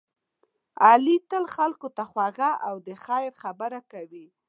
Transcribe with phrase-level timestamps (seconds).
[0.89, 4.25] علی تل خلکو ته خوږه او خیر خبره کوي.